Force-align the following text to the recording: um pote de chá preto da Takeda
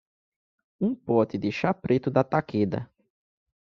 um 0.79 0.95
pote 0.95 1.37
de 1.37 1.51
chá 1.51 1.71
preto 1.75 2.09
da 2.09 2.23
Takeda 2.23 2.89